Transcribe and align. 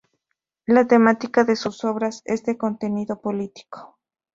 La 0.65 0.87
temática 0.87 1.43
de 1.43 1.55
sus 1.55 1.83
obras 1.83 2.23
es 2.25 2.43
de 2.43 2.57
contenido 2.57 3.21
político. 3.21 3.99